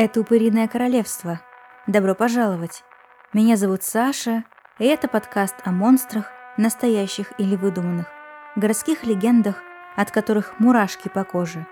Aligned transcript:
Это 0.00 0.20
«Упыриное 0.20 0.68
королевство». 0.68 1.40
Добро 1.88 2.14
пожаловать. 2.14 2.84
Меня 3.32 3.56
зовут 3.56 3.82
Саша, 3.82 4.44
и 4.78 4.84
это 4.84 5.08
подкаст 5.08 5.56
о 5.64 5.72
монстрах, 5.72 6.26
настоящих 6.56 7.32
или 7.36 7.56
выдуманных, 7.56 8.06
городских 8.54 9.02
легендах, 9.02 9.56
от 9.96 10.12
которых 10.12 10.60
мурашки 10.60 11.08
по 11.08 11.24
коже, 11.24 11.66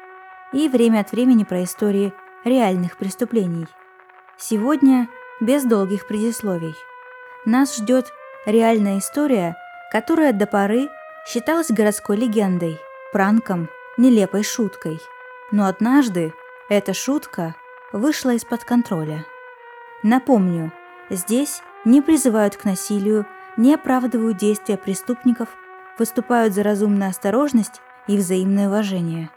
и 0.52 0.68
время 0.68 1.02
от 1.02 1.12
времени 1.12 1.45
про 1.45 1.62
истории 1.62 2.12
реальных 2.45 2.96
преступлений. 2.96 3.68
Сегодня 4.36 5.06
без 5.40 5.62
долгих 5.62 6.08
предисловий. 6.08 6.74
Нас 7.45 7.77
ждет 7.77 8.12
реальная 8.45 8.98
история, 8.98 9.55
которая 9.92 10.33
до 10.33 10.48
поры 10.48 10.88
считалась 11.28 11.70
городской 11.70 12.16
легендой, 12.16 12.80
пранком, 13.12 13.69
нелепой 13.97 14.42
шуткой. 14.42 14.98
Но 15.52 15.66
однажды 15.66 16.34
эта 16.69 16.92
шутка– 16.92 17.55
вышла 17.92 18.34
из-под 18.34 18.64
контроля. 18.64 19.24
Напомню, 20.02 20.72
здесь 21.10 21.62
не 21.84 22.02
призывают 22.02 22.56
к 22.56 22.64
насилию, 22.64 23.27
не 23.56 23.74
оправдывают 23.74 24.38
действия 24.38 24.77
преступников, 24.77 25.48
выступают 25.98 26.54
за 26.54 26.62
разумную 26.62 27.10
осторожность 27.10 27.80
и 28.06 28.16
взаимное 28.16 28.68
уважение. 28.68 29.30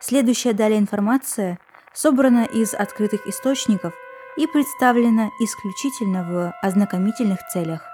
Следующая 0.00 0.52
далее 0.52 0.78
информация 0.78 1.58
собрана 1.92 2.44
из 2.44 2.74
открытых 2.74 3.26
источников 3.26 3.94
и 4.36 4.46
представлена 4.46 5.30
исключительно 5.40 6.24
в 6.24 6.54
ознакомительных 6.62 7.38
целях. 7.52 7.93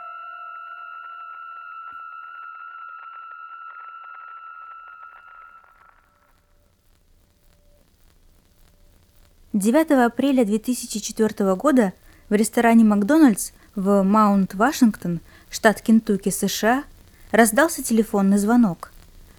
9 9.60 9.90
апреля 10.06 10.46
2004 10.46 11.54
года 11.54 11.92
в 12.30 12.34
ресторане 12.34 12.82
«Макдональдс» 12.82 13.50
в 13.74 14.02
Маунт-Вашингтон, 14.02 15.20
штат 15.50 15.82
Кентукки, 15.82 16.30
США, 16.30 16.84
раздался 17.30 17.82
телефонный 17.82 18.38
звонок. 18.38 18.90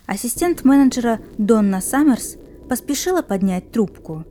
Ассистент 0.05 0.63
менеджера 0.63 1.21
Донна 1.39 1.81
Саммерс 1.81 2.37
поспешила 2.69 3.23
поднять 3.23 3.71
трубку. 3.71 4.23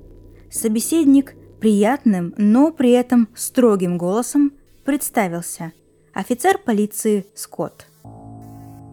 Собеседник 0.48 1.34
приятным, 1.60 2.34
но 2.36 2.70
при 2.70 2.92
этом 2.92 3.26
строгим 3.34 3.98
голосом 3.98 4.52
представился. 4.84 5.72
Офицер 6.14 6.58
полиции 6.58 7.26
Скотт. 7.34 7.88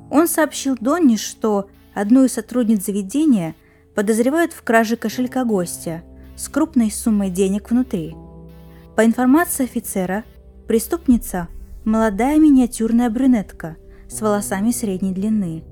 Он 0.09 0.27
сообщил 0.27 0.75
Донне, 0.79 1.17
что 1.17 1.69
одну 1.93 2.25
из 2.25 2.33
сотрудниц 2.33 2.85
заведения 2.85 3.53
подозревают 3.93 4.51
в 4.51 4.63
краже 4.63 4.95
кошелька 4.95 5.45
гостя– 5.45 6.01
с 6.37 6.47
крупной 6.49 6.91
суммой 6.91 7.29
денег 7.29 7.71
внутри. 7.71 8.15
По 8.95 9.05
информации 9.05 9.65
офицера, 9.65 10.23
преступница– 10.67 11.49
молодая 11.83 12.37
миниатюрная 12.37 13.09
брюнетка 13.09 13.77
с 14.09 14.21
волосами 14.21 14.71
средней 14.71 15.13
длины. 15.13 15.63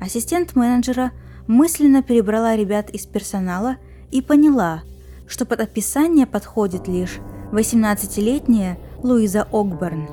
Ассистент 0.00 0.54
менеджера 0.54 1.12
мысленно 1.46 2.02
перебрала 2.02 2.54
ребят 2.54 2.90
из 2.90 3.06
персонала 3.06 3.76
и 4.10 4.22
поняла, 4.22 4.82
что 5.26 5.46
под 5.46 5.60
описание 5.60 6.26
подходит 6.26 6.86
лишь 6.86 7.18
18-летняя 7.52 8.78
Луиза 9.02 9.48
Окберн. 9.50 10.08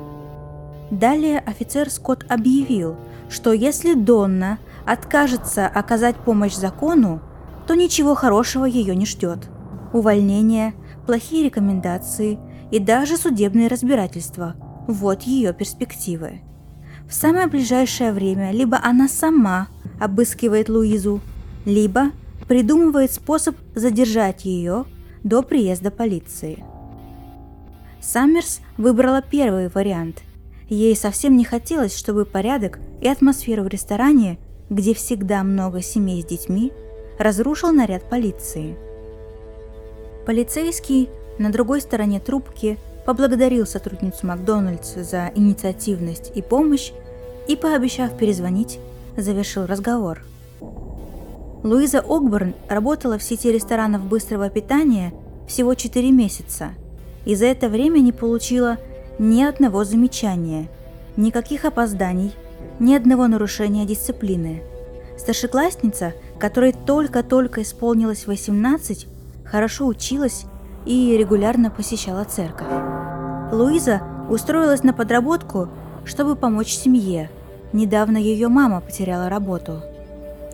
Далее 0.90 1.38
офицер 1.38 1.90
Скотт 1.90 2.24
объявил, 2.30 2.96
что 3.28 3.52
если 3.52 3.94
Донна 3.94 4.58
откажется 4.86 5.66
оказать 5.66 6.16
помощь 6.16 6.54
закону, 6.54 7.20
то 7.66 7.74
ничего 7.74 8.14
хорошего 8.14 8.64
ее 8.64 8.96
не 8.96 9.06
ждет– 9.06 9.50
увольнение, 9.92 10.74
плохие 11.06 11.44
рекомендации 11.44 12.38
и 12.70 12.78
даже 12.78 13.16
судебные 13.16 13.68
разбирательства. 13.68 14.56
Вот 14.86 15.22
ее 15.22 15.52
перспективы. 15.52 16.40
В 17.08 17.14
самое 17.14 17.46
ближайшее 17.46 18.12
время 18.12 18.50
либо 18.52 18.78
она 18.82 19.08
сама 19.08 19.68
обыскивает 20.00 20.68
Луизу, 20.68 21.20
либо 21.64 22.10
придумывает 22.48 23.12
способ 23.12 23.56
задержать 23.74 24.44
ее 24.44 24.84
до 25.22 25.42
приезда 25.42 25.90
полиции. 25.90 26.64
Саммерс 28.00 28.60
выбрала 28.76 29.22
первый 29.22 29.68
вариант. 29.68 30.22
Ей 30.68 30.96
совсем 30.96 31.36
не 31.36 31.44
хотелось, 31.44 31.96
чтобы 31.96 32.24
порядок 32.24 32.78
и 33.00 33.08
атмосферу 33.08 33.62
в 33.62 33.68
ресторане, 33.68 34.38
где 34.68 34.94
всегда 34.94 35.42
много 35.44 35.80
семей 35.80 36.22
с 36.22 36.26
детьми, 36.26 36.72
разрушил 37.18 37.72
наряд 37.72 38.08
полиции– 38.10 38.76
Полицейский 40.26 41.08
на 41.38 41.52
другой 41.52 41.80
стороне 41.80 42.18
трубки 42.18 42.78
поблагодарил 43.04 43.64
сотрудницу 43.64 44.26
Макдональдс 44.26 44.94
за 44.96 45.30
инициативность 45.36 46.32
и 46.34 46.42
помощь 46.42 46.90
и, 47.46 47.54
пообещав 47.54 48.16
перезвонить, 48.18 48.80
завершил 49.16 49.66
разговор. 49.66 50.24
Луиза 51.62 52.00
Огборн 52.00 52.54
работала 52.68 53.18
в 53.18 53.22
сети 53.22 53.52
ресторанов 53.52 54.02
быстрого 54.02 54.50
питания 54.50 55.14
всего 55.46 55.74
4 55.74 56.10
месяца 56.10 56.70
и 57.24 57.36
за 57.36 57.46
это 57.46 57.68
время 57.68 58.00
не 58.00 58.10
получила 58.10 58.78
ни 59.20 59.44
одного 59.44 59.84
замечания, 59.84 60.68
никаких 61.16 61.64
опозданий, 61.64 62.32
ни 62.80 62.94
одного 62.94 63.28
нарушения 63.28 63.84
дисциплины. 63.84 64.64
Старшеклассница, 65.16 66.14
которой 66.40 66.72
только-только 66.72 67.62
исполнилось 67.62 68.26
18, 68.26 69.06
хорошо 69.50 69.86
училась 69.86 70.44
и 70.84 71.16
регулярно 71.16 71.70
посещала 71.70 72.24
церковь. 72.24 72.68
Луиза 73.52 74.02
устроилась 74.28 74.82
на 74.82 74.92
подработку, 74.92 75.68
чтобы 76.04 76.36
помочь 76.36 76.72
семье. 76.72 77.30
Недавно 77.72 78.16
ее 78.16 78.48
мама 78.48 78.80
потеряла 78.80 79.28
работу. 79.28 79.82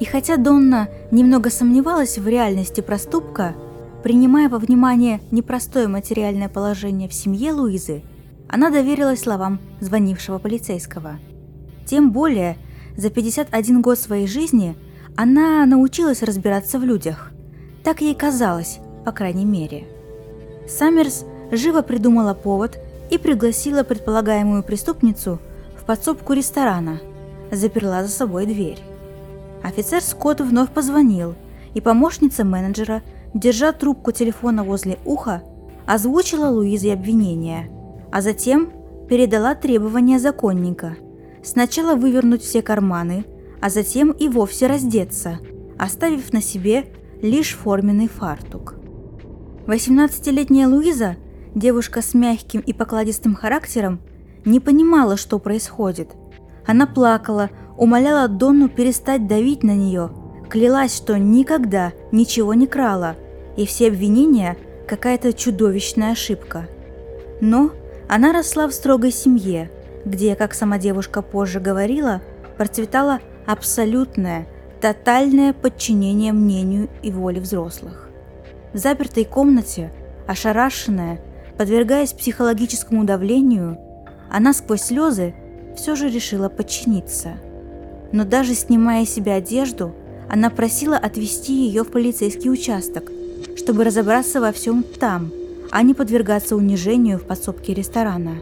И 0.01 0.05
хотя 0.05 0.37
Донна 0.37 0.89
немного 1.11 1.51
сомневалась 1.51 2.19
в 2.19 2.27
реальности 2.27 2.81
проступка, 2.81 3.55
принимая 4.03 4.49
во 4.49 4.59
внимание 4.59 5.21
непростое 5.31 5.89
материальное 5.89 6.49
положение 6.49 7.09
в 7.09 7.15
семье 7.15 7.53
Луизы, 7.53 8.03
она 8.49 8.71
доверилась 8.71 9.21
словам 9.21 9.61
звонившего 9.81 10.39
полицейского. 10.39 11.19
Тем 11.87 12.11
более, 12.11 12.57
за 12.97 13.11
51 13.11 13.81
год 13.81 13.99
своей 13.99 14.27
жизни 14.27 14.77
она 15.17 15.65
научилась 15.67 16.23
разбираться 16.23 16.79
в 16.79 16.85
людях. 16.85 17.31
Так 17.85 18.01
ей 18.01 18.15
казалось, 18.15 18.79
по 19.05 19.13
крайней 19.13 19.45
мере. 19.45 19.85
Саммерс 20.69 21.25
живо 21.51 21.83
придумала 21.83 22.35
повод 22.35 22.79
и 23.11 23.19
пригласила 23.19 23.83
предполагаемую 23.83 24.63
преступницу 24.63 25.39
в 25.77 25.85
подсобку 25.85 26.33
ресторана, 26.33 27.01
заперла 27.51 28.03
за 28.05 28.11
собой 28.11 28.47
дверь. 28.47 28.79
Офицер 29.63 30.03
Скотт 30.03 30.41
вновь 30.41 30.71
позвонил, 30.71 31.35
и 31.75 31.81
помощница 31.81 32.45
менеджера, 32.45 33.03
держа 33.35 33.73
трубку 33.73 34.13
телефона 34.13 34.65
возле 34.65 34.99
уха, 35.05 35.43
озвучила 35.87 36.49
Луизе 36.49 36.93
обвинение, 36.93 37.71
а 38.11 38.21
затем 38.21 38.73
передала 39.09 39.55
требования 39.55 40.19
законника. 40.19 40.97
Сначала 41.43 41.97
вывернуть 41.97 42.43
все 42.43 42.63
карманы, 42.63 43.25
а 43.61 43.69
затем 43.69 44.11
и 44.11 44.29
вовсе 44.29 44.67
раздеться, 44.67 45.39
оставив 45.79 46.33
на 46.33 46.41
себе 46.41 46.87
лишь 47.21 47.55
форменный 47.55 48.09
фартук. 48.09 48.82
18-летняя 49.67 50.67
Луиза, 50.67 51.17
девушка 51.55 52.03
с 52.03 52.15
мягким 52.15 52.61
и 52.61 52.73
покладистым 52.73 53.35
характером, 53.35 54.01
не 54.45 54.59
понимала, 54.59 55.17
что 55.17 55.39
происходит. 55.39 56.11
Она 56.67 56.87
плакала, 56.87 57.51
умоляла 57.77 58.29
Донну 58.29 58.69
перестать 58.69 59.27
давить 59.27 59.63
на 59.63 59.75
нее, 59.75 60.11
клялась, 60.51 60.97
что 60.97 61.17
никогда 61.17 61.93
ничего 62.11 62.55
не 62.55 62.67
крала, 62.67 63.17
и 63.57 63.67
все 63.67 63.89
обвинения– 63.89 64.57
какая-то 64.87 65.33
чудовищная 65.33 66.13
ошибка. 66.13 66.69
Но 67.41 67.71
она 68.09 68.33
росла 68.33 68.67
в 68.67 68.73
строгой 68.73 69.11
семье, 69.11 69.71
где, 70.05 70.35
как 70.35 70.55
сама 70.55 70.79
девушка 70.79 71.23
позже 71.23 71.61
говорила, 71.61 72.21
процветало 72.59 73.21
абсолютное, 73.47 74.47
тотальное 74.81 75.53
подчинение 75.53 76.33
мнению 76.33 76.91
и 77.03 77.11
воле 77.11 77.41
взрослых. 77.41 78.02
В 78.73 78.79
запертой 78.79 79.25
комнате, 79.25 79.93
ошарашенная, 80.27 81.21
подвергаясь 81.59 82.13
психологическому 82.13 83.05
давлению, 83.05 83.79
она 84.31 84.55
сквозь 84.55 84.83
слезы 84.83 85.35
все 85.77 85.95
же 85.95 86.09
решила 86.09 86.49
подчиниться. 86.49 87.35
Но 88.13 88.25
даже 88.25 88.55
снимая 88.55 89.05
себе 89.05 89.35
одежду, 89.35 89.93
она 90.31 90.49
просила 90.49 90.97
отвезти 90.97 91.53
ее 91.53 91.83
в 91.85 91.91
полицейский 91.91 92.51
участок, 92.51 93.11
чтобы 93.57 93.85
разобраться 93.85 94.41
во 94.41 94.53
всем 94.53 94.83
там, 94.83 95.31
а 95.71 95.83
не 95.83 95.93
подвергаться 95.93 96.57
унижению 96.57 97.19
в 97.19 97.25
подсобке 97.25 97.75
ресторана. 97.75 98.37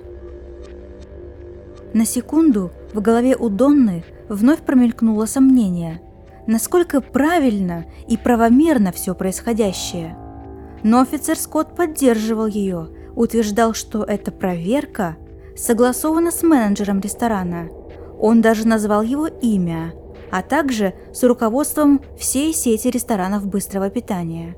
На 1.93 2.05
секунду 2.05 2.71
в 2.95 3.01
голове 3.01 3.37
у 3.37 3.49
Донны 3.49 4.05
вновь 4.29 4.61
промелькнуло 4.61 5.27
сомнение, 5.27 6.01
насколько 6.47 7.01
правильно 7.01 7.87
и 8.09 8.17
правомерно 8.17 8.93
все 8.93 9.15
происходящее. 9.15 10.17
Но 10.83 11.01
офицер 11.01 11.37
Скотт 11.37 11.77
поддерживал 11.77 12.47
ее, 12.47 12.89
утверждал, 13.15 13.75
что 13.75 14.03
эта 14.03 14.33
проверка 14.33 15.17
согласована 15.57 16.31
с 16.31 16.43
менеджером 16.43 17.01
ресторана. 17.01 17.69
Он 18.19 18.41
даже 18.41 18.67
назвал 18.67 19.03
его 19.03 19.27
имя, 19.27 19.93
а 20.31 20.43
также 20.43 20.95
с 21.13 21.23
руководством 21.23 22.01
всей 22.19 22.53
сети 22.53 22.89
ресторанов 22.89 23.47
быстрого 23.47 23.91
питания. 23.91 24.57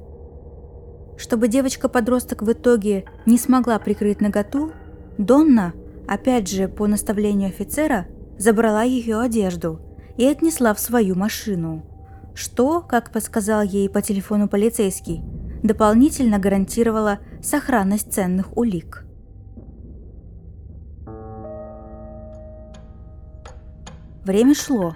Чтобы 1.17 1.49
девочка-подросток 1.49 2.43
в 2.43 2.53
итоге 2.53 3.05
не 3.27 3.39
смогла 3.39 3.79
прикрыть 3.79 4.21
наготу, 4.21 4.73
Донна, 5.19 5.73
опять 6.09 6.49
же 6.49 6.69
по 6.69 6.87
наставлению 6.87 7.49
офицера, 7.49 8.07
забрала 8.39 8.83
ее 8.83 9.21
одежду 9.21 9.81
и 10.17 10.25
отнесла 10.25 10.75
в 10.75 10.81
свою 10.81 11.15
машину, 11.15 11.85
что, 12.35 12.81
как 12.81 13.13
подсказал 13.13 13.63
ей 13.63 13.89
по 13.89 14.03
телефону 14.03 14.49
полицейский, 14.49 15.23
дополнительно 15.63 16.39
гарантировало 16.39 17.19
сохранность 17.43 18.13
ценных 18.13 18.57
улик. 18.57 19.05
Время 24.25 24.55
шло. 24.55 24.95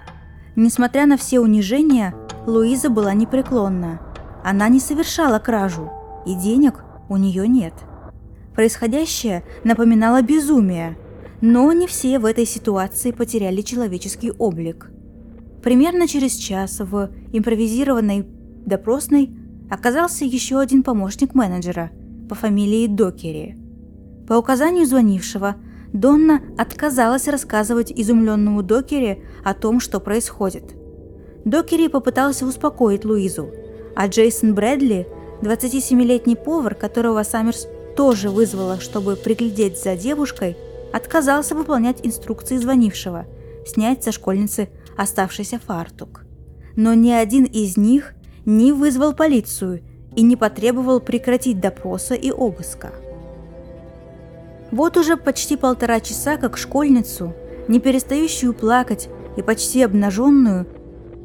Несмотря 0.55 1.05
на 1.05 1.17
все 1.17 1.39
унижения, 1.39 2.15
Луиза 2.45 2.89
была 2.89 3.13
непреклонна. 3.13 3.99
Она 4.43 4.69
не 4.69 4.79
совершала 4.79 5.39
кражу, 5.39 5.91
и 6.25 6.33
денег 6.33 6.83
у 7.09 7.17
нее 7.17 7.47
нет. 7.47 7.73
Происходящее 8.55 9.43
напоминало 9.63 10.21
безумие, 10.21 10.97
но 11.41 11.71
не 11.73 11.87
все 11.87 12.19
в 12.19 12.25
этой 12.25 12.45
ситуации 12.45 13.11
потеряли 13.11 13.61
человеческий 13.61 14.31
облик. 14.31 14.89
Примерно 15.61 16.07
через 16.07 16.33
час 16.33 16.79
в 16.79 17.11
импровизированной 17.33 18.25
допросной 18.65 19.29
оказался 19.69 20.25
еще 20.25 20.59
один 20.59 20.83
помощник 20.83 21.33
менеджера 21.35 21.91
по 22.29 22.35
фамилии 22.35 22.87
Докери. 22.87 23.57
По 24.27 24.33
указанию 24.33 24.85
звонившего, 24.85 25.55
Донна 25.93 26.41
отказалась 26.57 27.27
рассказывать 27.27 27.91
изумленному 27.91 28.61
Докери 28.61 29.23
о 29.43 29.53
том, 29.53 29.79
что 29.79 29.99
происходит. 29.99 30.75
Докери 31.45 31.87
попытался 31.87 32.45
успокоить 32.45 33.05
Луизу, 33.05 33.49
а 33.95 34.07
Джейсон 34.07 34.53
Брэдли 34.53 35.07
27-летний 35.41 36.35
повар, 36.35 36.75
которого 36.75 37.23
Саммерс 37.23 37.67
тоже 37.95 38.29
вызвала, 38.29 38.79
чтобы 38.79 39.15
приглядеть 39.15 39.81
за 39.81 39.95
девушкой, 39.95 40.57
отказался 40.93 41.55
выполнять 41.55 42.05
инструкции 42.05 42.57
звонившего, 42.57 43.25
снять 43.65 44.03
со 44.03 44.11
школьницы 44.11 44.69
оставшийся 44.97 45.59
фартук. 45.59 46.25
Но 46.75 46.93
ни 46.93 47.11
один 47.11 47.45
из 47.45 47.77
них 47.77 48.13
не 48.47 48.71
вызвал 48.71 49.13
полицию 49.13 49.81
и 50.15 50.21
не 50.21 50.37
потребовал 50.37 51.01
прекратить 51.01 51.59
допроса 51.59 52.15
и 52.15 52.31
обыска. 52.31 52.91
Вот 54.71 54.95
уже 54.95 55.17
почти 55.17 55.57
полтора 55.57 55.99
часа, 55.99 56.37
как 56.37 56.57
школьницу, 56.57 57.33
не 57.67 57.81
перестающую 57.81 58.53
плакать 58.53 59.09
и 59.35 59.41
почти 59.41 59.83
обнаженную, 59.83 60.65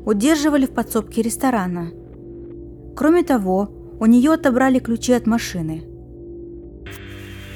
удерживали 0.04 0.66
в 0.66 0.72
подсобке 0.72 1.22
ресторана. 1.22 1.92
Кроме 2.96 3.22
того, 3.22 3.70
у 4.00 4.06
нее 4.06 4.32
отобрали 4.32 4.80
ключи 4.80 5.12
от 5.12 5.24
машины. 5.26 5.84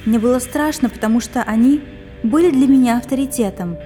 Мне 0.05 0.21
было 0.21 0.39
страшно, 0.39 0.89
потому 0.89 1.19
что 1.19 1.43
они 1.43 1.83
были 2.23 2.53
для 2.53 2.69
меня 2.69 2.99
авторитетом, 2.99 3.77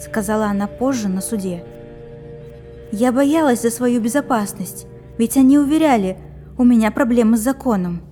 сказала 0.00 0.46
она 0.46 0.68
позже 0.68 1.08
на 1.08 1.20
суде. 1.20 1.64
Я 2.92 3.10
боялась 3.10 3.62
за 3.62 3.70
свою 3.72 4.00
безопасность, 4.00 4.86
ведь 5.18 5.36
они 5.36 5.58
уверяли, 5.58 6.18
у 6.58 6.64
меня 6.64 6.90
проблемы 6.90 7.36
с 7.36 7.40
законом. 7.40 8.02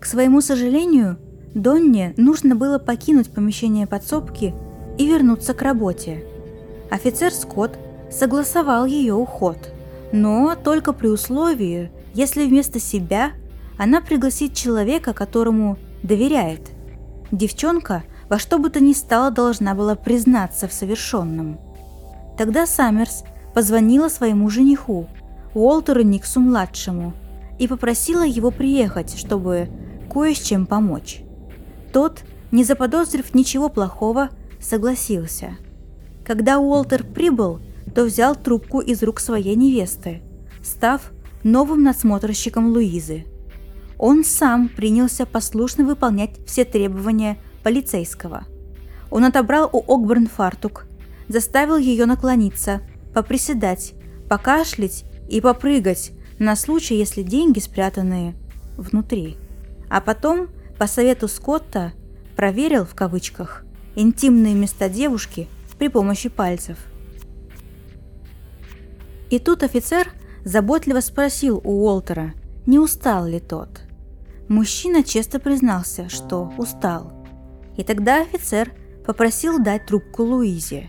К 0.00 0.06
своему 0.06 0.40
сожалению, 0.40 1.18
Донне 1.54 2.14
нужно 2.16 2.54
было 2.54 2.78
покинуть 2.78 3.30
помещение 3.30 3.86
подсобки 3.86 4.54
и 4.98 5.06
вернуться 5.06 5.54
к 5.54 5.62
работе. 5.62 6.24
Офицер 6.90 7.32
Скотт 7.32 7.78
согласовал 8.10 8.86
ее 8.86 9.14
уход, 9.14 9.58
но 10.12 10.54
только 10.54 10.92
при 10.92 11.08
условии, 11.08 11.90
если 12.14 12.46
вместо 12.46 12.78
себя 12.80 13.32
она 13.76 14.00
пригласит 14.00 14.54
человека, 14.54 15.12
которому 15.12 15.78
доверяет. 16.02 16.70
Девчонка 17.30 18.04
во 18.28 18.38
что 18.38 18.58
бы 18.58 18.70
то 18.70 18.80
ни 18.80 18.92
стало 18.92 19.30
должна 19.30 19.74
была 19.74 19.94
признаться 19.94 20.68
в 20.68 20.72
совершенном. 20.72 21.58
Тогда 22.36 22.66
Саммерс 22.66 23.24
позвонила 23.54 24.08
своему 24.08 24.48
жениху, 24.50 25.08
Уолтеру 25.58 26.02
Никсу-младшему, 26.02 27.14
и 27.58 27.66
попросила 27.66 28.24
его 28.24 28.50
приехать, 28.52 29.18
чтобы 29.18 29.68
кое 30.10 30.34
с 30.34 30.38
чем 30.38 30.66
помочь. 30.66 31.22
Тот, 31.92 32.22
не 32.52 32.62
заподозрив 32.62 33.34
ничего 33.34 33.68
плохого, 33.68 34.30
согласился. 34.60 35.56
Когда 36.24 36.58
Уолтер 36.58 37.04
прибыл, 37.04 37.60
то 37.94 38.04
взял 38.04 38.36
трубку 38.36 38.80
из 38.80 39.02
рук 39.02 39.18
своей 39.18 39.56
невесты, 39.56 40.22
став 40.62 41.10
новым 41.42 41.82
надсмотрщиком 41.82 42.68
Луизы. 42.68 43.24
Он 43.98 44.24
сам 44.24 44.68
принялся 44.68 45.26
послушно 45.26 45.84
выполнять 45.84 46.38
все 46.46 46.64
требования 46.64 47.38
полицейского. 47.64 48.44
Он 49.10 49.24
отобрал 49.24 49.68
у 49.72 49.82
Окберн 49.92 50.28
фартук, 50.28 50.86
заставил 51.26 51.76
ее 51.76 52.06
наклониться, 52.06 52.82
поприседать, 53.12 53.94
покашлять 54.28 55.04
и 55.28 55.40
попрыгать 55.40 56.12
на 56.38 56.56
случай, 56.56 56.96
если 56.96 57.22
деньги 57.22 57.58
спрятанные 57.58 58.34
внутри. 58.76 59.36
А 59.88 60.00
потом, 60.00 60.48
по 60.78 60.86
совету 60.86 61.28
Скотта, 61.28 61.92
проверил 62.36 62.84
в 62.84 62.94
кавычках 62.94 63.64
интимные 63.96 64.54
места 64.54 64.88
девушки 64.88 65.48
при 65.78 65.88
помощи 65.88 66.28
пальцев. 66.28 66.78
И 69.30 69.38
тут 69.38 69.62
офицер 69.62 70.12
заботливо 70.44 71.00
спросил 71.00 71.60
у 71.64 71.84
Уолтера, 71.84 72.32
не 72.66 72.78
устал 72.78 73.26
ли 73.26 73.40
тот. 73.40 73.80
Мужчина 74.48 75.02
честно 75.02 75.40
признался, 75.40 76.08
что 76.08 76.52
устал. 76.56 77.12
И 77.76 77.84
тогда 77.84 78.22
офицер 78.22 78.72
попросил 79.04 79.62
дать 79.62 79.86
трубку 79.86 80.22
Луизе. 80.22 80.88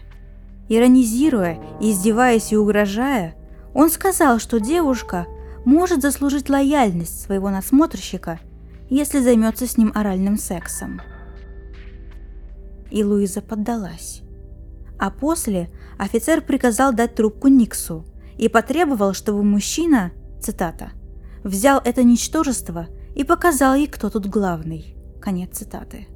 Иронизируя, 0.70 1.60
издеваясь 1.82 2.52
и 2.52 2.58
угрожая, 2.58 3.36
он 3.80 3.90
сказал, 3.90 4.40
что 4.40 4.60
девушка 4.60 5.26
может 5.64 6.02
заслужить 6.02 6.50
лояльность 6.50 7.22
своего 7.22 7.50
насмотрщика, 7.50 8.42
если 8.90 9.22
займется 9.22 9.68
с 9.68 9.78
ним 9.78 9.94
оральным 9.96 10.38
сексом. 10.38 11.02
И 12.92 13.06
Луиза 13.06 13.42
поддалась. 13.42 14.22
А 15.00 15.10
после 15.10 15.70
офицер 15.98 16.42
приказал 16.42 16.92
дать 16.92 17.16
трубку 17.16 17.48
Никсу 17.48 18.04
и 18.38 18.50
потребовал, 18.50 19.14
чтобы 19.14 19.44
мужчина, 19.44 20.12
цитата, 20.42 20.92
взял 21.46 21.80
это 21.82 22.04
ничтожество 22.04 22.88
и 23.16 23.24
показал 23.24 23.76
ей, 23.76 23.88
кто 23.88 24.10
тут 24.10 24.26
главный. 24.26 24.98
Конец 25.22 25.58
цитаты. 25.58 26.08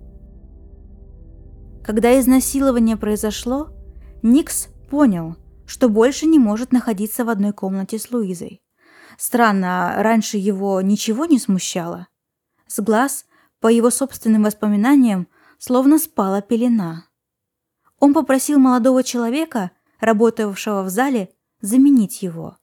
Когда 1.82 2.20
изнасилование 2.20 2.98
произошло, 2.98 3.70
Никс 4.22 4.68
понял, 4.90 5.38
что 5.74 5.90
больше 5.90 6.28
не 6.28 6.38
может 6.38 6.72
находиться 6.72 7.26
в 7.26 7.30
одной 7.30 7.52
комнате 7.52 7.98
с 7.98 8.12
Луизой. 8.12 8.62
Странно, 9.18 9.96
раньше 9.98 10.38
его 10.38 10.80
ничего 10.82 11.26
не 11.26 11.40
смущало. 11.40 12.10
С 12.68 12.80
глаз, 12.80 13.26
по 13.60 13.70
его 13.70 13.90
собственным 13.90 14.44
воспоминаниям, 14.44 15.28
словно 15.58 15.98
спала 15.98 16.42
пелена. 16.42 17.08
Он 18.00 18.14
попросил 18.14 18.60
молодого 18.60 19.02
человека, 19.04 19.72
работавшего 20.00 20.84
в 20.84 20.90
зале, 20.90 21.34
заменить 21.60 22.22
его. 22.22 22.60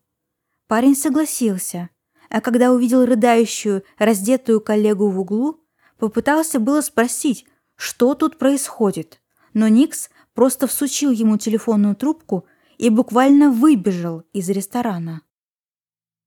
Парень 0.69 0.95
согласился, 0.95 1.91
а 2.29 2.41
когда 2.41 2.71
увидел 2.71 3.05
рыдающую, 3.05 3.83
раздетую 3.99 4.61
коллегу 4.61 5.11
в 5.11 5.19
углу, 5.19 5.59
попытался 5.99 6.61
было 6.61 6.81
спросить, 6.81 7.45
что 7.75 8.15
тут 8.15 8.39
происходит, 8.39 9.21
но 9.53 9.67
Никс 9.67 10.11
просто 10.33 10.69
всучил 10.69 11.11
ему 11.11 11.39
телефонную 11.39 11.97
трубку 11.97 12.47
и 12.81 12.89
буквально 12.89 13.51
выбежал 13.51 14.23
из 14.33 14.49
ресторана. 14.49 15.21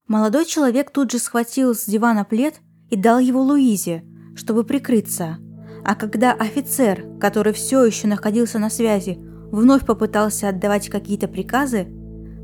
Молодой 0.08 0.46
человек 0.46 0.92
тут 0.92 1.12
же 1.12 1.18
схватил 1.18 1.74
с 1.74 1.86
дивана 1.86 2.26
плед 2.26 2.62
и 2.92 2.96
дал 2.96 3.20
его 3.20 3.42
Луизе, 3.42 4.04
чтобы 4.36 4.64
прикрыться. 4.64 5.40
А 5.84 5.96
когда 5.96 6.32
офицер, 6.32 7.06
который 7.20 7.54
все 7.54 7.84
еще 7.84 8.08
находился 8.08 8.60
на 8.60 8.70
связи, 8.70 9.18
вновь 9.52 9.86
попытался 9.86 10.50
отдавать 10.50 10.90
какие-то 10.90 11.28
приказы, 11.28 11.88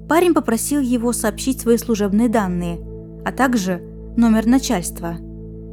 Парень 0.10 0.34
попросил 0.34 0.82
его 0.82 1.14
сообщить 1.14 1.62
свои 1.62 1.78
служебные 1.78 2.30
данные, 2.30 2.80
а 3.24 3.32
также 3.32 3.78
номер 4.18 4.48
начальства. 4.48 5.18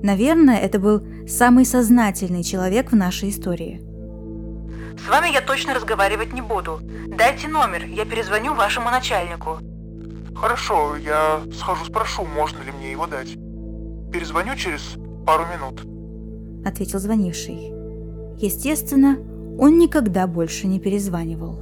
Наверное, 0.03 0.59
это 0.59 0.79
был 0.79 1.03
самый 1.27 1.65
сознательный 1.65 2.45
человек 2.45 2.93
в 2.93 2.97
нашей 2.97 3.31
истории. 3.31 3.86
С 4.99 5.09
вами 5.09 5.33
я 5.33 5.41
точно 5.41 5.75
разговаривать 5.75 6.33
не 6.33 6.43
буду. 6.43 6.81
Дайте 7.09 7.49
номер, 7.49 7.85
я 7.87 8.05
перезвоню 8.05 8.55
вашему 8.55 8.91
начальнику. 8.91 9.59
Хорошо, 10.35 10.97
я 10.97 11.41
схожу 11.53 11.85
спрошу, 11.87 12.25
можно 12.25 12.63
ли 12.63 12.73
мне 12.73 12.91
его 12.91 13.07
дать. 13.07 13.35
Перезвоню 14.13 14.55
через 14.57 14.97
пару 15.27 15.45
минут»,— 15.47 15.83
ответил 16.67 16.99
звонивший. 16.99 17.73
Естественно, 18.39 19.19
он 19.59 19.79
никогда 19.79 20.27
больше 20.27 20.67
не 20.67 20.79
перезванивал. 20.79 21.59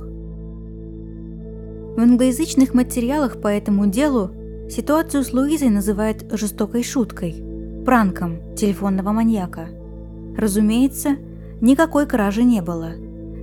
В 1.96 2.00
англоязычных 2.00 2.74
материалах 2.74 3.40
по 3.40 3.46
этому 3.46 3.86
делу 3.86 4.32
ситуацию 4.68 5.22
с 5.22 5.32
Луизой 5.32 5.70
называют 5.70 6.26
жестокой 6.32 6.82
шуткой, 6.82 7.42
пранком 7.84 8.56
телефонного 8.56 9.12
маньяка. 9.12 9.68
Разумеется, 10.36 11.16
никакой 11.60 12.06
кражи 12.06 12.42
не 12.42 12.60
было. 12.60 12.94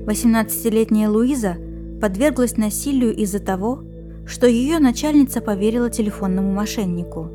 18-летняя 0.05 1.09
Луиза 1.09 1.57
подверглась 2.01 2.57
насилию 2.57 3.15
из-за 3.15 3.39
того, 3.39 3.83
что 4.25 4.47
ее 4.47 4.79
начальница 4.79 5.41
поверила 5.41 5.89
телефонному 5.89 6.51
мошеннику. 6.51 7.29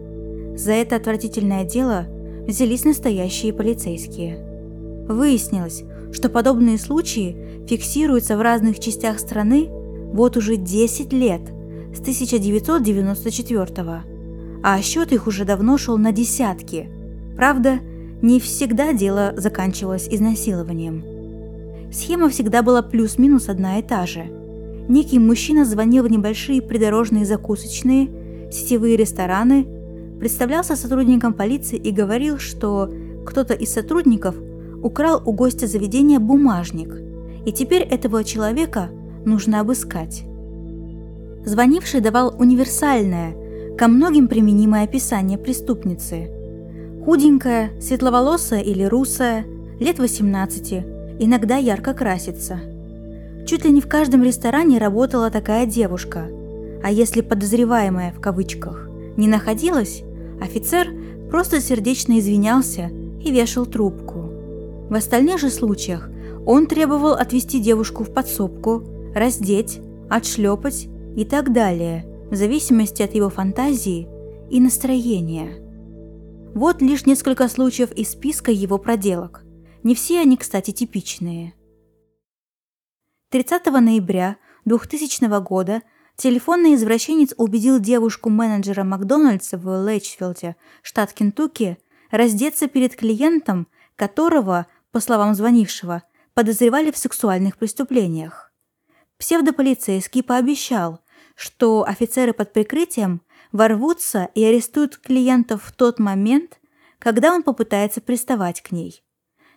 За 0.57 0.73
это 0.73 0.97
отвратительное 0.97 1.65
дело 1.65 2.07
взялись 2.47 2.85
настоящие 2.85 3.53
полицейские. 3.53 5.07
Выяснилось, 5.09 5.85
что 6.13 6.29
подобные 6.29 6.79
случаи 6.79 7.37
фиксируются 7.69 8.37
в 8.37 8.41
разных 8.41 8.81
частях 8.81 9.21
страны 9.21 9.69
вот 10.13 10.37
уже 10.37 10.57
10 10.57 11.13
лет, 11.13 11.43
с 11.95 12.01
1994 12.01 13.65
-го. 13.65 14.01
а 14.63 14.81
счет 14.83 15.13
их 15.13 15.27
уже 15.27 15.45
давно 15.45 15.79
шел 15.79 15.99
на 15.99 16.13
десятки. 16.13 16.89
Правда, 17.37 17.79
не 18.23 18.41
всегда 18.41 18.93
дело 18.93 19.35
заканчивалось 19.37 20.09
изнасилованием. 20.11 21.16
Схема 21.93 22.29
всегда 22.29 22.63
была 22.63 22.83
плюс-минус 22.83 23.49
одна 23.49 23.79
и 23.79 23.83
та 23.83 24.07
же. 24.07 24.27
Некий 24.89 25.19
мужчина 25.19 25.65
звонил 25.65 26.05
в 26.05 26.11
небольшие 26.11 26.63
придорожные 26.63 27.25
закусочные, 27.25 28.09
сетевые 28.53 28.97
рестораны, 28.97 29.67
представлялся 30.19 30.77
сотрудником 30.77 31.33
полиции 31.35 31.77
и 31.77 31.91
говорил, 31.91 32.39
что 32.39 32.91
кто-то 33.25 33.55
из 33.55 33.73
сотрудников 33.73 34.37
украл 34.83 35.23
у 35.25 35.33
гостя 35.33 35.67
заведения 35.67 36.21
бумажник, 36.21 36.95
и 37.45 37.53
теперь 37.53 37.83
этого 37.83 38.23
человека 38.25 38.91
нужно 39.25 39.61
обыскать. 39.61 40.25
Звонивший 41.45 42.01
давал 42.01 42.35
универсальное, 42.39 43.37
ко 43.77 43.89
многим 43.89 44.27
применимое 44.29 44.85
описание 44.85 45.39
преступницы. 45.39 46.31
Худенькая, 47.05 47.71
светловолосая 47.81 48.63
или 48.63 48.85
русая, 48.85 49.45
лет 49.79 49.99
18, 49.99 50.96
иногда 51.19 51.57
ярко 51.57 51.95
красится. 51.95 52.61
Чуть 53.47 53.65
ли 53.65 53.71
не 53.71 53.81
в 53.81 53.89
каждом 53.89 54.23
ресторане 54.23 54.79
работала 54.79 55.31
такая 55.31 55.67
девушка, 55.67 56.27
а 56.83 56.91
если 56.91 57.21
подозреваемая 57.21 58.13
в 58.13 58.21
кавычках 58.21 58.89
не 59.17 59.29
находилась, 59.29 60.03
офицер 60.41 60.89
просто 61.31 61.61
сердечно 61.61 62.19
извинялся 62.19 62.91
и 63.23 63.31
вешал 63.31 63.67
трубку. 63.67 64.31
В 64.89 64.95
остальных 64.95 65.39
же 65.39 65.51
случаях 65.51 66.11
он 66.45 66.67
требовал 66.67 67.13
отвезти 67.13 67.61
девушку 67.61 68.05
в 68.05 68.13
подсобку, 68.13 68.85
раздеть, 69.15 69.81
отшлепать 70.09 70.89
и 71.17 71.25
так 71.25 71.53
далее, 71.53 72.07
в 72.31 72.37
зависимости 72.37 73.03
от 73.03 73.15
его 73.15 73.31
фантазии 73.31 74.09
и 74.51 74.61
настроения. 74.61 75.55
Вот 76.55 76.83
лишь 76.83 77.07
несколько 77.07 77.49
случаев 77.49 77.93
из 77.93 78.11
списка 78.11 78.51
его 78.51 78.79
проделок. 78.79 79.46
Не 79.87 79.95
все 79.95 80.19
они, 80.19 80.37
кстати, 80.37 80.73
типичные. 80.73 81.55
30 83.29 83.67
ноября 83.67 84.37
2000 84.65 85.41
года 85.43 85.81
телефонный 86.17 86.75
извращенец 86.75 87.33
убедил 87.37 87.79
девушку-менеджера 87.79 88.83
Макдональдса 88.83 89.57
в 89.57 89.69
Лэчфилде, 89.69 90.57
штат 90.83 91.13
Кентукки, 91.13 91.79
раздеться 92.11 92.67
перед 92.67 92.97
клиентом, 92.97 93.69
которого, 93.95 94.67
по 94.91 94.99
словам 94.99 95.37
звонившего, 95.37 96.03
подозревали 96.35 96.91
в 96.91 96.99
сексуальных 96.99 97.57
преступлениях. 97.57 98.53
Псевдополицейский 99.19 100.25
пообещал, 100.25 100.99
что 101.37 101.85
офицеры 101.87 102.33
под 102.33 102.53
прикрытием 102.53 103.23
ворвутся 103.53 104.31
и 104.35 104.43
арестуют 104.43 104.99
клиентов 104.99 105.63
в 105.63 105.71
тот 105.71 106.01
момент, 106.01 106.59
когда 106.99 107.33
он 107.33 107.45
попытается 107.45 108.01
приставать 108.01 108.63
к 108.63 108.73
ней. 108.73 109.06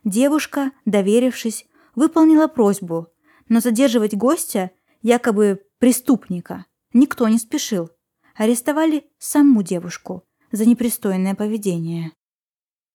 Девушка, 0.04 0.72
доверившись, 0.86 1.66
выполнила 1.96 2.48
просьбу, 2.48 3.08
но 3.48 3.60
задерживать 3.60 4.16
гостя, 4.16 4.72
якобы 5.02 5.62
преступника, 5.80 6.66
никто 6.94 7.28
не 7.28 7.38
спешил. 7.38 7.90
Арестовали 8.36 9.06
саму 9.18 9.64
девушку 9.64 10.24
за 10.52 10.66
непристойное 10.66 11.36
поведение. 11.36 12.14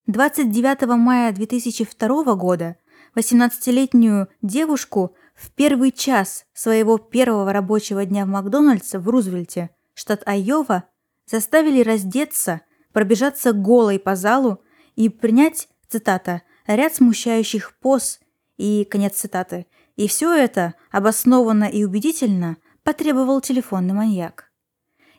29 0.06 0.86
мая 0.96 1.32
2002 1.32 2.34
года 2.34 2.76
18-летнюю 3.14 4.28
девушку 4.42 5.14
в 5.34 5.50
первый 5.52 5.92
час 5.92 6.44
своего 6.52 6.98
первого 6.98 7.52
рабочего 7.52 8.04
дня 8.04 8.24
в 8.24 8.28
Макдональдсе 8.28 8.98
в 8.98 9.08
Рузвельте, 9.08 9.70
штат 9.94 10.22
Айова, 10.26 10.84
заставили 11.26 11.82
раздеться, 11.82 12.60
пробежаться 12.92 13.52
голой 13.52 13.98
по 13.98 14.14
залу 14.16 14.60
и 14.94 15.08
принять, 15.08 15.68
цитата, 15.88 16.42
«ряд 16.66 16.94
смущающих 16.94 17.76
поз» 17.78 18.20
и, 18.56 18.84
конец 18.84 19.14
цитаты, 19.14 19.66
и 19.96 20.08
все 20.08 20.32
это 20.32 20.74
обоснованно 20.90 21.64
и 21.64 21.84
убедительно 21.84 22.56
потребовал 22.82 23.40
телефонный 23.40 23.94
маньяк. 23.94 24.50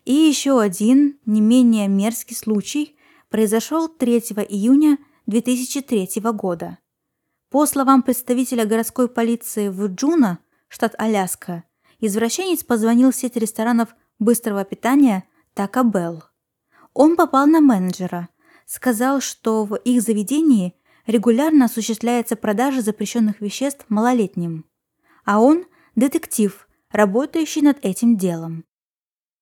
И 0.06 0.14
еще 0.14 0.62
один, 0.62 1.20
не 1.26 1.42
менее 1.42 1.88
мерзкий 1.88 2.36
случай 2.36 2.96
произошел 3.30 3.88
3 3.88 4.20
июня 4.50 4.98
2003 5.26 6.22
года. 6.34 6.78
По 7.50 7.66
словам 7.66 8.04
представителя 8.04 8.66
городской 8.66 9.08
полиции 9.08 9.70
в 9.70 9.88
Джуна, 9.88 10.40
штат 10.68 10.94
Аляска, 10.98 11.64
извращенец 12.00 12.64
позвонил 12.64 13.12
в 13.12 13.16
сеть 13.16 13.36
ресторанов 13.36 13.96
быстрого 14.20 14.64
питания 14.64 15.24
Taco 15.56 15.84
Bell. 15.84 16.22
Он 16.94 17.16
попал 17.16 17.48
на 17.48 17.62
менеджера, 17.62 18.30
сказал, 18.66 19.22
что 19.22 19.66
в 19.66 19.76
их 19.76 20.02
заведении 20.02 20.76
регулярно 21.08 21.66
осуществляется 21.66 22.36
продажа 22.36 22.82
запрещенных 22.82 23.42
веществ 23.42 23.86
малолетним. 23.90 24.66
А 25.24 25.40
он– 25.40 25.66
детектив, 25.96 26.68
работающий 26.92 27.62
над 27.62 27.78
этим 27.84 28.18
делом. 28.18 28.66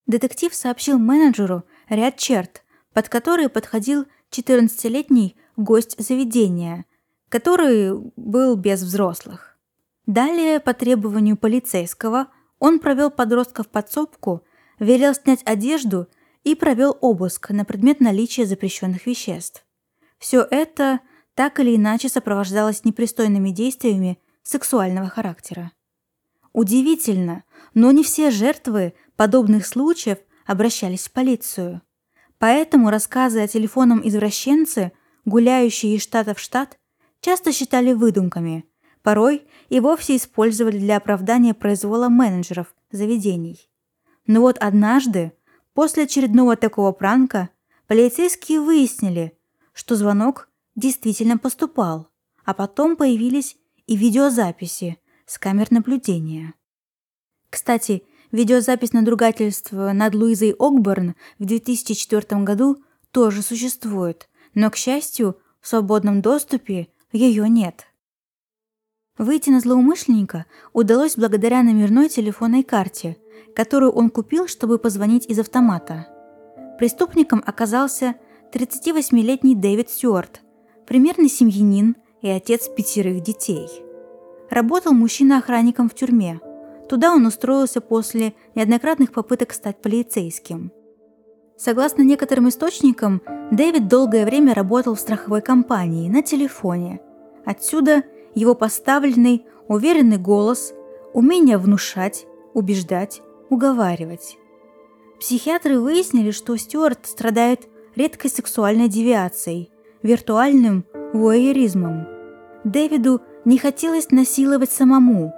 Детектив 0.05 0.53
сообщил 0.53 0.99
менеджеру 0.99 1.63
ряд 1.89 2.17
черт, 2.17 2.63
под 2.93 3.09
которые 3.09 3.49
подходил 3.49 4.05
14-летний 4.31 5.35
гость 5.55 5.95
заведения– 5.99 6.85
который 7.33 7.99
был 8.15 8.55
без 8.55 8.83
взрослых. 8.83 9.57
Далее, 10.05 10.59
по 10.59 10.75
требованию 10.75 11.35
полицейского, 11.35 12.27
он 12.59 12.77
провел 12.77 13.09
подростка 13.09 13.63
в 13.63 13.69
подсобку, 13.69 14.43
велел 14.77 15.15
снять 15.15 15.41
одежду 15.43 16.07
и 16.43 16.53
провел 16.53 16.95
обыск 17.01 17.49
на 17.49 17.65
предмет 17.65 18.01
наличия 18.01 18.45
запрещенных 18.45 19.07
веществ. 19.07 19.65
Все 20.19 20.47
это 20.51 20.99
так 21.35 21.59
или 21.59 21.75
иначе 21.75 22.09
сопровождалось 22.09 22.85
непристойными 22.85 23.49
действиями 23.49 24.19
сексуального 24.43 25.09
характера. 25.09 25.71
Удивительно, 26.51 27.43
но 27.73 27.91
не 27.91 28.03
все 28.03 28.29
жертвы 28.29 28.93
подобных 29.15 29.65
случаев 29.65 30.19
обращались 30.45 31.07
в 31.07 31.11
полицию. 31.11 31.81
Поэтому 32.37 32.89
рассказы 32.89 33.41
о 33.41 33.47
телефонном 33.47 34.07
извращенце, 34.07 34.91
гуляющие 35.25 35.95
из 35.95 36.03
штата 36.03 36.33
в 36.33 36.39
штат, 36.39 36.77
часто 37.21 37.51
считали 37.51 37.93
выдумками, 37.93 38.65
порой 39.01 39.47
и 39.69 39.79
вовсе 39.79 40.17
использовали 40.17 40.77
для 40.77 40.97
оправдания 40.97 41.53
произвола 41.53 42.09
менеджеров 42.09 42.75
заведений. 42.91 43.69
Но 44.27 44.41
вот 44.41 44.57
однажды, 44.59 45.33
после 45.73 46.03
очередного 46.03 46.55
такого 46.55 46.91
пранка, 46.91 47.49
полицейские 47.87 48.59
выяснили, 48.61 49.37
что 49.73 49.95
звонок 49.95 50.49
действительно 50.75 51.37
поступал, 51.37 52.09
а 52.45 52.53
потом 52.53 52.95
появились 52.95 53.57
и 53.87 53.95
видеозаписи 53.95 54.97
с 55.25 55.37
камер 55.37 55.71
наблюдения. 55.71 56.53
Кстати, 57.49 58.03
видеозапись 58.31 58.93
надругательства 58.93 59.91
над 59.93 60.15
Луизой 60.15 60.55
Окберн 60.57 61.15
в 61.39 61.45
2004 61.45 62.43
году 62.43 62.83
тоже 63.11 63.41
существует, 63.41 64.29
но, 64.53 64.69
к 64.69 64.75
счастью, 64.75 65.37
в 65.61 65.67
свободном 65.67 66.21
доступе 66.21 66.89
ее 67.11 67.47
нет. 67.47 67.87
Выйти 69.17 69.51
на 69.51 69.59
злоумышленника 69.59 70.47
удалось 70.73 71.15
благодаря 71.15 71.61
номерной 71.61 72.09
телефонной 72.09 72.63
карте, 72.63 73.17
которую 73.55 73.91
он 73.91 74.09
купил, 74.09 74.47
чтобы 74.47 74.79
позвонить 74.79 75.27
из 75.27 75.37
автомата. 75.37 76.07
Преступником 76.79 77.43
оказался 77.45 78.15
38-летний 78.51 79.55
Дэвид 79.55 79.89
Стюарт, 79.89 80.41
примерный 80.85 81.29
семьянин 81.29 81.95
и 82.21 82.29
отец 82.29 82.67
пятерых 82.67 83.21
детей. 83.21 83.67
Работал 84.49 84.93
мужчина 84.93 85.39
охранником 85.39 85.89
в 85.89 85.95
тюрьме. 85.95 86.39
Туда 86.89 87.13
он 87.13 87.25
устроился 87.25 87.81
после 87.81 88.33
неоднократных 88.55 89.11
попыток 89.11 89.53
стать 89.53 89.81
полицейским. 89.81 90.71
Согласно 91.57 92.01
некоторым 92.01 92.49
источникам, 92.49 93.21
Дэвид 93.51 93.87
долгое 93.87 94.25
время 94.25 94.53
работал 94.53 94.95
в 94.95 94.99
страховой 94.99 95.41
компании 95.41 96.09
на 96.09 96.21
телефоне. 96.21 96.99
Отсюда 97.45 98.03
его 98.35 98.55
поставленный, 98.55 99.45
уверенный 99.67 100.17
голос, 100.17 100.73
умение 101.13 101.57
внушать, 101.57 102.25
убеждать, 102.53 103.21
уговаривать. 103.49 104.37
Психиатры 105.19 105.79
выяснили, 105.79 106.31
что 106.31 106.57
Стюарт 106.57 107.05
страдает 107.05 107.67
редкой 107.95 108.29
сексуальной 108.29 108.87
девиацией, 108.89 109.71
виртуальным 110.03 110.85
вуайеризмом. 111.13 112.07
Дэвиду 112.63 113.21
не 113.45 113.57
хотелось 113.57 114.11
насиловать 114.11 114.71
самому. 114.71 115.33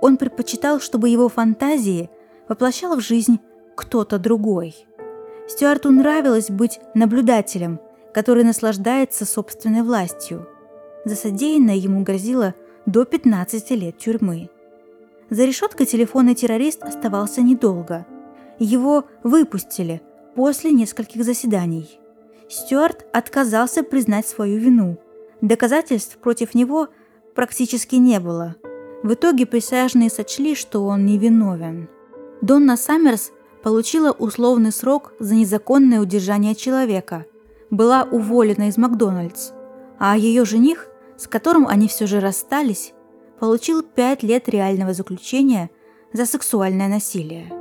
Он 0.00 0.16
предпочитал, 0.16 0.80
чтобы 0.80 1.08
его 1.08 1.28
фантазии 1.28 2.10
воплощал 2.48 2.96
в 2.96 3.00
жизнь 3.00 3.40
кто-то 3.74 4.18
другой. 4.18 4.86
Стюарту 5.48 5.90
нравилось 5.90 6.50
быть 6.50 6.80
наблюдателем, 6.94 7.80
который 8.14 8.44
наслаждается 8.44 9.24
собственной 9.24 9.82
властью. 9.82 10.46
За 11.04 11.16
содеянное 11.16 11.76
ему 11.76 12.02
грозило 12.02 12.54
до 12.86 13.04
15 13.04 13.70
лет 13.72 13.98
тюрьмы. 13.98 14.50
За 15.28 15.44
решеткой 15.44 15.86
телефонный 15.86 16.34
террорист 16.34 16.82
оставался 16.82 17.40
недолго. 17.40 18.06
Его 18.58 19.04
выпустили 19.22 20.02
после 20.34 20.72
нескольких 20.72 21.24
заседаний. 21.24 22.00
Стюарт 22.50 23.06
отказался 23.12 23.84
признать 23.84 24.26
свою 24.26 24.58
вину. 24.58 24.98
Доказательств 25.40 26.18
против 26.18 26.52
него 26.52 26.88
практически 27.36 27.94
не 27.94 28.18
было. 28.18 28.56
В 29.04 29.14
итоге 29.14 29.46
присяжные 29.46 30.10
сочли, 30.10 30.56
что 30.56 30.84
он 30.84 31.06
невиновен. 31.06 31.88
Донна 32.42 32.76
Саммерс 32.76 33.30
получила 33.62 34.10
условный 34.10 34.72
срок 34.72 35.12
за 35.20 35.36
незаконное 35.36 36.00
удержание 36.00 36.56
человека, 36.56 37.24
была 37.70 38.02
уволена 38.02 38.68
из 38.68 38.76
Макдональдс, 38.76 39.52
а 40.00 40.16
ее 40.16 40.44
жених, 40.44 40.88
с 41.16 41.28
которым 41.28 41.68
они 41.68 41.86
все 41.86 42.08
же 42.08 42.18
расстались, 42.18 42.94
получил 43.38 43.82
5 43.82 44.24
лет 44.24 44.48
реального 44.48 44.92
заключения 44.92 45.70
за 46.12 46.26
сексуальное 46.26 46.88
насилие. 46.88 47.52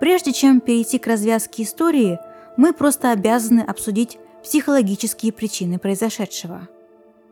Прежде 0.00 0.32
чем 0.32 0.62
перейти 0.62 0.98
к 0.98 1.06
развязке 1.06 1.64
истории, 1.64 2.18
мы 2.60 2.74
просто 2.74 3.12
обязаны 3.12 3.60
обсудить 3.60 4.18
психологические 4.42 5.32
причины 5.32 5.78
произошедшего. 5.78 6.68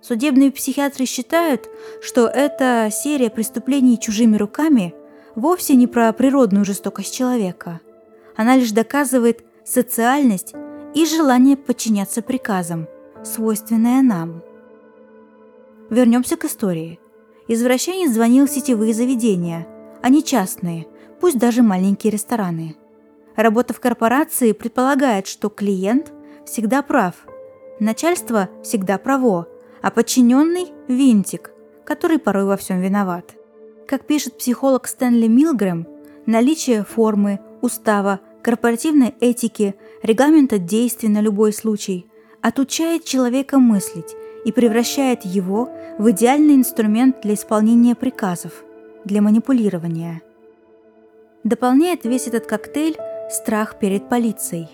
Судебные 0.00 0.50
психиатры 0.50 1.04
считают, 1.04 1.68
что 2.00 2.28
эта 2.28 2.88
серия 2.90 3.28
преступлений 3.28 4.00
чужими 4.00 4.38
руками 4.38 4.94
вовсе 5.34 5.74
не 5.74 5.86
про 5.86 6.10
природную 6.14 6.64
жестокость 6.64 7.14
человека. 7.14 7.80
Она 8.36 8.56
лишь 8.56 8.70
доказывает 8.70 9.44
социальность 9.66 10.54
и 10.94 11.04
желание 11.04 11.58
подчиняться 11.58 12.22
приказам, 12.22 12.88
свойственное 13.22 14.00
нам. 14.00 14.42
Вернемся 15.90 16.38
к 16.38 16.46
истории. 16.46 17.00
Извращенец 17.48 18.12
звонил 18.12 18.46
в 18.46 18.50
сетевые 18.50 18.94
заведения, 18.94 19.68
а 20.00 20.08
не 20.08 20.24
частные, 20.24 20.86
пусть 21.20 21.38
даже 21.38 21.60
маленькие 21.60 22.12
рестораны. 22.12 22.76
Работа 23.38 23.72
в 23.72 23.78
корпорации 23.78 24.50
предполагает, 24.50 25.28
что 25.28 25.48
клиент 25.48 26.12
всегда 26.44 26.82
прав, 26.82 27.14
начальство 27.78 28.48
всегда 28.64 28.98
право, 28.98 29.46
а 29.80 29.92
подчиненный– 29.92 30.72
винтик, 30.88 31.52
который 31.84 32.18
порой 32.18 32.46
во 32.46 32.56
всем 32.56 32.80
виноват. 32.80 33.36
Как 33.86 34.08
пишет 34.08 34.38
психолог 34.38 34.88
Стэнли 34.88 35.28
Милгрэм, 35.28 35.86
наличие 36.26 36.82
формы, 36.82 37.38
устава, 37.62 38.18
корпоративной 38.42 39.14
этики, 39.20 39.76
регламента 40.02 40.58
действий 40.58 41.08
на 41.08 41.20
любой 41.20 41.52
случай 41.52 42.10
отучает 42.42 43.04
человека 43.04 43.60
мыслить 43.60 44.16
и 44.44 44.50
превращает 44.50 45.24
его 45.24 45.68
в 45.96 46.10
идеальный 46.10 46.56
инструмент 46.56 47.20
для 47.22 47.34
исполнения 47.34 47.94
приказов, 47.94 48.64
для 49.04 49.22
манипулирования. 49.22 50.22
Дополняет 51.44 52.04
весь 52.04 52.26
этот 52.26 52.46
коктейль 52.46 52.96
страх 53.30 53.78
перед 53.78 54.08
полицией. 54.08 54.68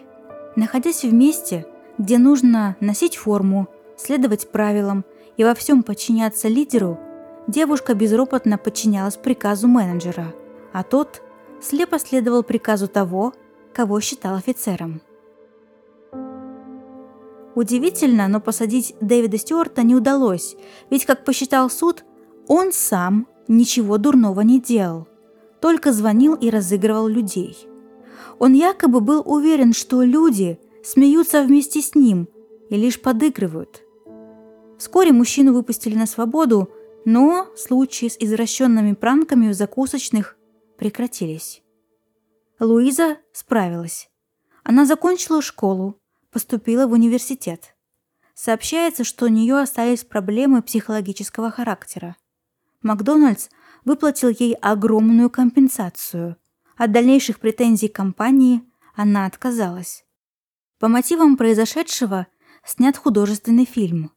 Находясь 0.56 1.02
в 1.02 1.12
месте, 1.12 1.66
где 1.98 2.18
нужно 2.18 2.76
носить 2.80 3.16
форму, 3.16 3.68
следовать 3.96 4.50
правилам 4.50 5.04
и 5.36 5.44
во 5.44 5.54
всем 5.54 5.82
подчиняться 5.82 6.48
лидеру, 6.48 6.98
девушка 7.46 7.94
безропотно 7.94 8.58
подчинялась 8.58 9.16
приказу 9.16 9.68
менеджера, 9.68 10.32
а 10.72 10.82
тот 10.82 11.22
слепо 11.60 11.98
следовал 11.98 12.42
приказу 12.42 12.88
того, 12.88 13.32
кого 13.72 14.00
считал 14.00 14.36
офицером. 14.36 15.00
Удивительно, 17.54 18.26
но 18.28 18.40
посадить 18.40 18.96
Дэвида 19.00 19.38
Стюарта 19.38 19.82
не 19.82 19.94
удалось, 19.94 20.56
ведь, 20.90 21.04
как 21.04 21.24
посчитал 21.24 21.70
суд, 21.70 22.04
он 22.48 22.72
сам 22.72 23.28
ничего 23.46 23.98
дурного 23.98 24.40
не 24.40 24.60
делал, 24.60 25.06
только 25.60 25.92
звонил 25.92 26.34
и 26.34 26.50
разыгрывал 26.50 27.06
людей. 27.06 27.68
Он 28.38 28.52
якобы 28.52 29.00
был 29.00 29.22
уверен, 29.24 29.72
что 29.72 30.02
люди 30.02 30.58
смеются 30.84 31.42
вместе 31.42 31.80
с 31.80 31.94
ним 31.94 32.28
и 32.70 32.76
лишь 32.76 33.00
подыгрывают. 33.00 33.82
Вскоре 34.78 35.12
мужчину 35.12 35.52
выпустили 35.52 35.94
на 35.94 36.06
свободу, 36.06 36.70
но 37.04 37.48
случаи 37.56 38.08
с 38.08 38.16
извращенными 38.18 38.94
пранками 38.94 39.48
в 39.48 39.54
закусочных 39.54 40.36
прекратились. 40.76 41.62
Луиза 42.60 43.18
справилась. 43.32 44.10
Она 44.62 44.86
закончила 44.86 45.42
школу, 45.42 46.00
поступила 46.30 46.86
в 46.86 46.92
университет. 46.92 47.76
Сообщается, 48.34 49.04
что 49.04 49.26
у 49.26 49.28
нее 49.28 49.58
остались 49.58 50.04
проблемы 50.04 50.62
психологического 50.62 51.50
характера. 51.50 52.16
Макдональдс 52.82 53.48
выплатил 53.84 54.28
ей 54.28 54.54
огромную 54.54 55.30
компенсацию. 55.30 56.36
От 56.76 56.92
дальнейших 56.92 57.40
претензий 57.40 57.88
компании 57.88 58.62
она 58.94 59.26
отказалась. 59.26 60.04
По 60.78 60.88
мотивам 60.88 61.36
произошедшего 61.36 62.26
снят 62.64 62.96
художественный 62.96 63.64
фильм. 63.64 64.12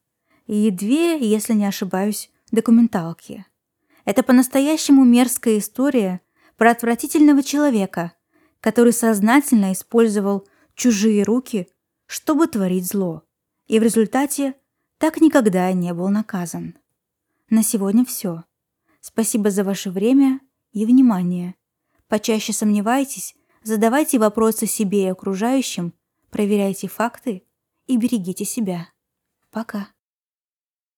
И 0.46 0.70
две, 0.72 1.20
если 1.20 1.54
не 1.54 1.66
ошибаюсь, 1.66 2.32
документалки. 2.52 3.46
Это 4.06 4.24
по-настоящему 4.24 5.04
мерзкая 5.04 5.60
история 5.60 6.22
про 6.56 6.72
отвратительного 6.72 7.44
человека, 7.44 8.14
который 8.62 8.94
сознательно 8.94 9.74
использовал 9.74 10.48
чужие 10.76 11.24
руки 11.24 11.68
чтобы 12.08 12.48
творить 12.48 12.88
зло, 12.88 13.24
и 13.68 13.80
в 13.80 13.84
результате 13.84 14.56
так 14.98 15.22
никогда 15.22 15.72
не 15.74 15.94
был 15.94 16.08
наказан. 16.10 16.76
На 17.50 17.64
сегодня 17.64 18.04
все. 18.06 18.46
Спасибо 19.02 19.52
за 19.52 19.64
ваше 19.64 19.92
время 19.92 20.40
и 20.72 20.86
внимание. 20.86 21.56
Почаще 22.08 22.54
сомневайтесь, 22.54 23.36
задавайте 23.64 24.18
вопросы 24.18 24.66
себе 24.66 25.04
и 25.04 25.08
окружающим, 25.08 25.94
проверяйте 26.30 26.88
факты 26.88 27.44
и 27.86 27.98
берегите 27.98 28.46
себя. 28.46 28.90
Пока. 29.52 29.90